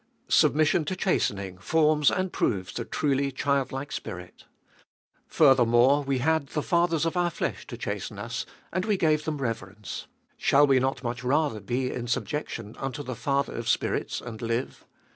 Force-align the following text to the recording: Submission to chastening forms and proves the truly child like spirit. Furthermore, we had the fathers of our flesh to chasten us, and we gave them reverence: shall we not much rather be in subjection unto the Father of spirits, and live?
Submission 0.29 0.83
to 0.85 0.95
chastening 0.95 1.59
forms 1.59 2.09
and 2.09 2.33
proves 2.33 2.73
the 2.73 2.83
truly 2.85 3.31
child 3.31 3.71
like 3.71 3.91
spirit. 3.91 4.45
Furthermore, 5.27 6.01
we 6.01 6.17
had 6.17 6.47
the 6.47 6.63
fathers 6.63 7.05
of 7.05 7.15
our 7.15 7.29
flesh 7.29 7.67
to 7.67 7.77
chasten 7.77 8.17
us, 8.17 8.47
and 8.73 8.83
we 8.83 8.97
gave 8.97 9.25
them 9.25 9.37
reverence: 9.37 10.07
shall 10.37 10.65
we 10.65 10.79
not 10.79 11.03
much 11.03 11.23
rather 11.23 11.59
be 11.59 11.93
in 11.93 12.07
subjection 12.07 12.75
unto 12.79 13.03
the 13.03 13.15
Father 13.15 13.53
of 13.53 13.69
spirits, 13.69 14.19
and 14.21 14.41
live? 14.41 14.85